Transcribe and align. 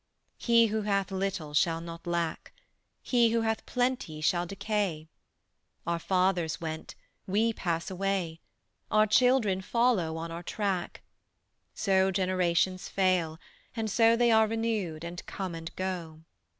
He 0.39 0.65
who 0.73 0.81
hath 0.81 1.11
little 1.11 1.53
shall 1.53 1.79
not 1.79 2.07
lack; 2.07 2.53
He 3.03 3.29
who 3.29 3.41
hath 3.41 3.67
plenty 3.67 4.19
shall 4.19 4.47
decay: 4.47 5.09
Our 5.85 5.99
fathers 5.99 6.59
went; 6.59 6.95
we 7.27 7.53
pass 7.53 7.91
away; 7.91 8.39
Our 8.89 9.05
children 9.05 9.61
follow 9.61 10.17
on 10.17 10.31
our 10.31 10.41
track: 10.41 11.03
So 11.75 12.09
generations 12.09 12.89
fail, 12.89 13.37
and 13.75 13.91
so 13.91 14.15
They 14.15 14.31
are 14.31 14.47
renewed 14.47 15.03
and 15.03 15.23
come 15.27 15.53
and 15.53 15.69
go. 15.75 16.23